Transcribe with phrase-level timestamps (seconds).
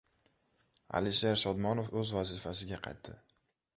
[1.01, 3.19] Alisher Shodmonov o‘z vazifasiga qaytdi